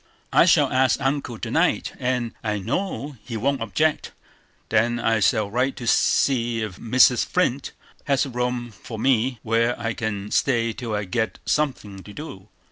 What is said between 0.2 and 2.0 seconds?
"I shall ask Uncle to night,